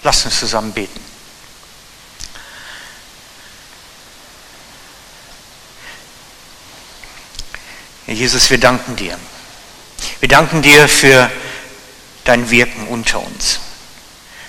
Lass 0.02 0.24
uns 0.24 0.38
zusammen 0.38 0.72
beten. 0.72 1.10
Jesus, 8.14 8.51
wir 8.51 8.59
danken 8.59 8.96
dir. 8.96 9.16
Wir 10.18 10.29
danken 10.29 10.62
dir 10.62 10.88
für 10.88 11.31
dein 12.25 12.51
Wirken 12.51 12.88
unter 12.88 13.20
uns. 13.25 13.61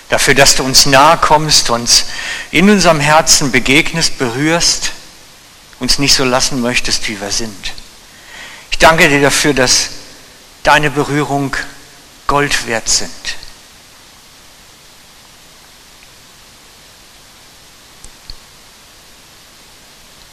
Dafür, 0.08 0.34
dass 0.34 0.56
du 0.56 0.64
uns 0.64 0.84
nahe 0.86 1.16
kommst, 1.16 1.70
uns 1.70 2.06
in 2.50 2.68
unserem 2.68 3.00
Herzen 3.00 3.52
begegnest, 3.52 4.18
berührst, 4.18 4.90
uns 5.78 5.98
nicht 5.98 6.14
so 6.14 6.24
lassen 6.24 6.60
möchtest, 6.60 7.08
wie 7.08 7.20
wir 7.20 7.30
sind. 7.30 7.72
Ich 8.70 8.78
danke 8.78 9.08
dir 9.08 9.22
dafür, 9.22 9.54
dass 9.54 9.90
deine 10.64 10.90
Berührung 10.90 11.56
Gold 12.26 12.66
wert 12.66 12.88
sind. 12.88 13.10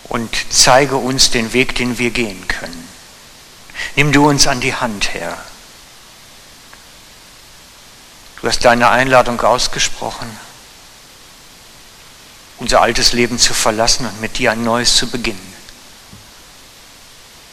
Und 0.10 0.36
zeige 0.50 0.96
uns 0.96 1.30
den 1.30 1.54
Weg, 1.54 1.76
den 1.76 2.00
wir 2.00 2.10
gehen 2.10 2.48
können. 2.48 2.79
Nimm 3.96 4.12
du 4.12 4.28
uns 4.28 4.48
an 4.48 4.60
die 4.60 4.74
Hand, 4.74 5.14
Herr. 5.14 5.38
Du 8.42 8.48
hast 8.48 8.64
deine 8.64 8.90
Einladung 8.90 9.42
ausgesprochen, 9.42 10.30
unser 12.58 12.82
altes 12.82 13.12
Leben 13.12 13.38
zu 13.38 13.54
verlassen 13.54 14.06
und 14.06 14.22
mit 14.22 14.38
dir 14.38 14.52
ein 14.52 14.64
neues 14.64 14.96
zu 14.96 15.08
beginnen. 15.10 15.54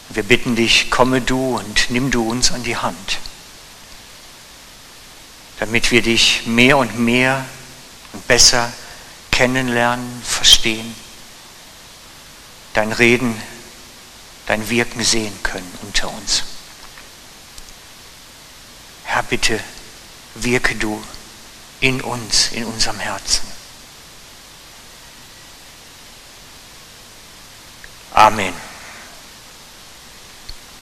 Wir 0.09 0.23
bitten 0.23 0.55
dich, 0.55 0.89
komme 0.89 1.19
du 1.19 1.57
und 1.57 1.89
nimm 1.89 2.09
du 2.09 2.29
uns 2.29 2.53
an 2.53 2.63
die 2.63 2.77
Hand, 2.77 3.17
damit 5.59 5.91
wir 5.91 6.01
dich 6.01 6.43
mehr 6.45 6.77
und 6.77 6.97
mehr 6.97 7.43
und 8.13 8.25
besser 8.27 8.71
kennenlernen, 9.31 10.23
verstehen, 10.23 10.95
dein 12.73 12.93
Reden 12.93 13.39
dein 14.47 14.69
Wirken 14.69 15.03
sehen 15.03 15.37
können 15.43 15.71
unter 15.83 16.09
uns. 16.09 16.43
Herr, 19.03 19.23
bitte 19.23 19.59
wirke 20.35 20.75
du 20.75 21.03
in 21.79 22.01
uns, 22.01 22.51
in 22.51 22.65
unserem 22.65 22.99
Herzen. 22.99 23.45
Amen. 28.11 28.53